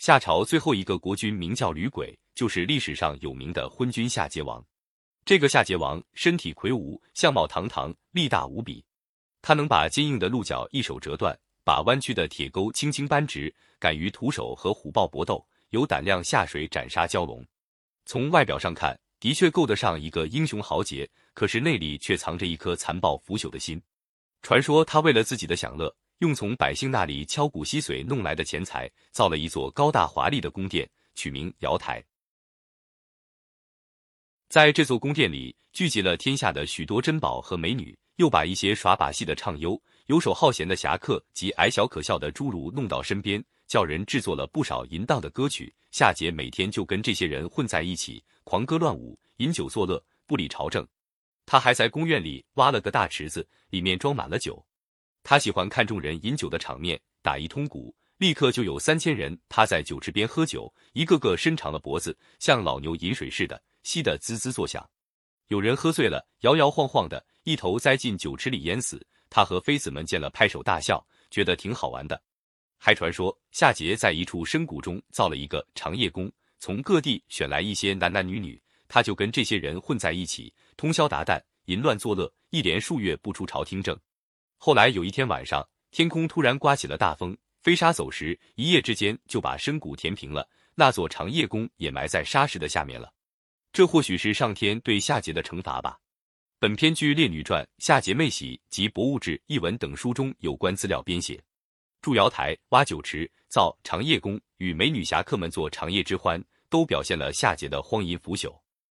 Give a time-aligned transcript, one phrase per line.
[0.00, 4.64] 夏朝最后一个国君名叫吕轨，就是历史上有名的昏君夏桀王。
[5.26, 8.82] 这个夏桀王身体魁梧，相貌堂堂，力大无比。
[9.42, 17.46] 他能把坚硬的鹿角一手折断，把弯曲的铁钩轻轻扳直，敢于徒手和虎豹搏斗，有胆量下水斩杀蛟龙。
[18.06, 23.78] 从外表上看，的确够得上一个英雄豪杰，可是内里却藏着一颗残暴腐朽的心。
[24.40, 25.94] 传说他为了自己的享乐。
[26.20, 32.04] 用从百姓那里敲骨吸髓弄来的钱财，造了一座高大华丽的宫殿，取名瑶台。
[34.50, 45.74] 在这座宫殿里，聚集了天下的许多珍宝和美女，又把一些耍把戏的唱优、游手好闲的侠客及矮小可笑的侏儒弄到身边，叫人制作了不少淫荡的歌曲。
[45.90, 50.86] 夏桀每天就跟这些人混在一起，狂歌乱舞，饮酒作乐，不理朝政。
[51.46, 54.62] 他还在宫院里挖了个大池子，里面装满了酒。
[55.22, 64.88] 他喜欢看众人饮酒的场面，打一通鼓，立刻就有三千人趴在酒池边喝酒，一个个伸长了脖子，像老牛饮水似的，吸得滋滋作响。
[65.48, 69.04] 有人喝醉了，摇摇晃晃的，一头栽进酒池里淹死。
[69.28, 72.20] 他和妃子们见了，拍手大笑，觉得挺好玩的。
[72.78, 83.96] 还传说夏桀在一处深谷中造了一个长夜宫，从各地选来一些男男女女，他就跟这些人混在一起，通宵达旦，淫乱作乐，一连数月不出朝听政。
[84.62, 93.10] 后来有一天晚上，天空突然刮起了大风，飞沙走石，一夜之间就把深谷填平了，那座长夜宫也埋在沙石的下面了。
[93.72, 95.98] 这或许是上天对夏桀的惩罚吧。
[96.58, 101.42] 本篇据《列女传》《夏桀妹喜》及《博物志》一文等书中有关资料编写。
[102.02, 106.38] 筑瑶台、挖酒池、造长夜宫，与美女侠客们做长夜之欢，
[106.68, 108.54] 都表现了夏桀的荒淫腐朽。